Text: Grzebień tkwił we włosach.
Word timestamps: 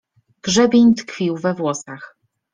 Grzebień 0.41 0.93
tkwił 0.95 1.37
we 1.37 1.53
włosach. 1.53 2.15